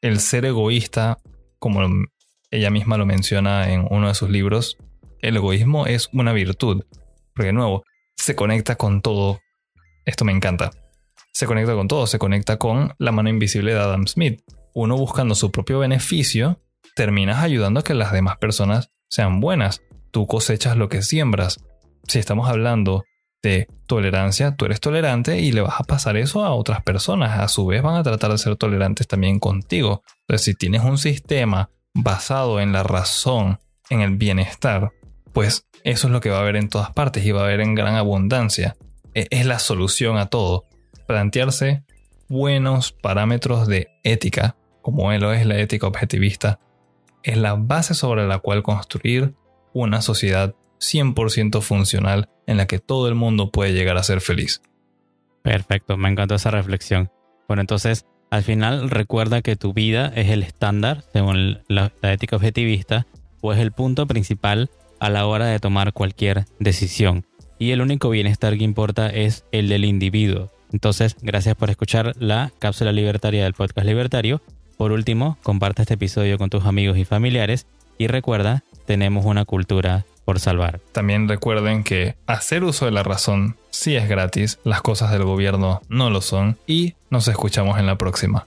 el 0.02 0.18
ser 0.18 0.44
egoísta, 0.44 1.18
como 1.60 1.80
ella 2.50 2.70
misma 2.70 2.98
lo 2.98 3.06
menciona 3.06 3.72
en 3.72 3.86
uno 3.88 4.08
de 4.08 4.14
sus 4.14 4.28
libros, 4.28 4.76
el 5.20 5.36
egoísmo 5.36 5.86
es 5.86 6.10
una 6.12 6.32
virtud, 6.32 6.84
porque 7.34 7.46
de 7.46 7.52
nuevo, 7.52 7.84
se 8.16 8.34
conecta 8.34 8.74
con 8.74 9.00
todo. 9.00 9.40
Esto 10.04 10.24
me 10.24 10.32
encanta. 10.32 10.72
Se 11.32 11.46
conecta 11.46 11.74
con 11.74 11.86
todo, 11.86 12.08
se 12.08 12.18
conecta 12.18 12.58
con 12.58 12.94
la 12.98 13.12
mano 13.12 13.28
invisible 13.28 13.74
de 13.74 13.80
Adam 13.80 14.08
Smith. 14.08 14.42
Uno 14.74 14.96
buscando 14.96 15.36
su 15.36 15.52
propio 15.52 15.78
beneficio, 15.78 16.60
terminas 16.96 17.44
ayudando 17.44 17.80
a 17.80 17.84
que 17.84 17.94
las 17.94 18.12
demás 18.12 18.38
personas 18.38 18.90
sean 19.08 19.40
buenas 19.40 19.80
tú 20.14 20.28
cosechas 20.28 20.76
lo 20.76 20.88
que 20.88 21.02
siembras. 21.02 21.58
Si 22.06 22.20
estamos 22.20 22.48
hablando 22.48 23.02
de 23.42 23.66
tolerancia, 23.88 24.54
tú 24.54 24.64
eres 24.64 24.78
tolerante 24.78 25.40
y 25.40 25.50
le 25.50 25.60
vas 25.60 25.80
a 25.80 25.84
pasar 25.84 26.16
eso 26.16 26.44
a 26.44 26.54
otras 26.54 26.82
personas. 26.82 27.40
A 27.40 27.48
su 27.48 27.66
vez 27.66 27.82
van 27.82 27.96
a 27.96 28.04
tratar 28.04 28.30
de 28.30 28.38
ser 28.38 28.54
tolerantes 28.54 29.08
también 29.08 29.40
contigo. 29.40 30.04
Entonces, 30.20 30.44
si 30.44 30.54
tienes 30.54 30.84
un 30.84 30.98
sistema 30.98 31.68
basado 31.94 32.60
en 32.60 32.72
la 32.72 32.84
razón, 32.84 33.58
en 33.90 34.02
el 34.02 34.16
bienestar, 34.16 34.92
pues 35.32 35.66
eso 35.82 36.06
es 36.06 36.12
lo 36.12 36.20
que 36.20 36.30
va 36.30 36.38
a 36.38 36.42
haber 36.42 36.56
en 36.56 36.68
todas 36.68 36.92
partes 36.92 37.26
y 37.26 37.32
va 37.32 37.40
a 37.40 37.44
haber 37.46 37.60
en 37.60 37.74
gran 37.74 37.96
abundancia. 37.96 38.76
E, 39.14 39.26
es 39.30 39.46
la 39.46 39.58
solución 39.58 40.16
a 40.16 40.26
todo. 40.26 40.62
Plantearse 41.08 41.82
buenos 42.28 42.92
parámetros 42.92 43.66
de 43.66 43.88
ética, 44.04 44.54
como 44.80 45.12
lo 45.12 45.32
es 45.32 45.44
la 45.44 45.58
ética 45.58 45.88
objetivista, 45.88 46.60
es 47.24 47.36
la 47.36 47.54
base 47.54 47.94
sobre 47.94 48.28
la 48.28 48.38
cual 48.38 48.62
construir 48.62 49.34
una 49.74 50.00
sociedad 50.00 50.54
100% 50.80 51.60
funcional 51.60 52.30
en 52.46 52.56
la 52.56 52.66
que 52.66 52.78
todo 52.78 53.08
el 53.08 53.14
mundo 53.14 53.50
puede 53.50 53.74
llegar 53.74 53.98
a 53.98 54.02
ser 54.02 54.22
feliz. 54.22 54.62
Perfecto, 55.42 55.98
me 55.98 56.08
encantó 56.08 56.36
esa 56.36 56.50
reflexión. 56.50 57.10
Bueno, 57.48 57.60
entonces, 57.60 58.06
al 58.30 58.42
final 58.42 58.88
recuerda 58.88 59.42
que 59.42 59.56
tu 59.56 59.74
vida 59.74 60.10
es 60.14 60.30
el 60.30 60.42
estándar, 60.42 61.04
según 61.12 61.58
la, 61.68 61.92
ética 62.02 62.36
objetivista, 62.36 63.06
o 63.42 63.52
es 63.52 63.58
el 63.58 63.72
punto 63.72 64.06
principal 64.06 64.70
a 65.00 65.10
la 65.10 65.26
hora 65.26 65.46
de 65.46 65.60
tomar 65.60 65.92
cualquier 65.92 66.46
decisión. 66.58 67.26
Y 67.58 67.72
el 67.72 67.82
único 67.82 68.08
bienestar 68.10 68.56
que 68.56 68.64
importa 68.64 69.10
es 69.10 69.44
el 69.52 69.68
del 69.68 69.84
individuo. 69.84 70.50
Entonces, 70.72 71.16
gracias 71.20 71.54
por 71.54 71.70
escuchar 71.70 72.14
la 72.18 72.50
cápsula 72.58 72.90
libertaria 72.90 73.44
del 73.44 73.54
podcast 73.54 73.86
libertario. 73.86 74.40
Por 74.76 74.92
último, 74.92 75.38
comparte 75.42 75.82
este 75.82 75.94
episodio 75.94 76.38
con 76.38 76.50
tus 76.50 76.64
amigos 76.64 76.98
y 76.98 77.04
familiares 77.04 77.66
y 77.98 78.08
recuerda, 78.08 78.64
tenemos 78.86 79.24
una 79.24 79.44
cultura 79.44 80.04
por 80.24 80.40
salvar. 80.40 80.80
También 80.92 81.28
recuerden 81.28 81.84
que 81.84 82.16
hacer 82.26 82.64
uso 82.64 82.86
de 82.86 82.90
la 82.90 83.02
razón 83.02 83.56
sí 83.70 83.96
es 83.96 84.08
gratis, 84.08 84.58
las 84.64 84.82
cosas 84.82 85.10
del 85.10 85.24
gobierno 85.24 85.82
no 85.88 86.10
lo 86.10 86.20
son 86.20 86.56
y 86.66 86.94
nos 87.10 87.28
escuchamos 87.28 87.78
en 87.78 87.86
la 87.86 87.98
próxima. 87.98 88.46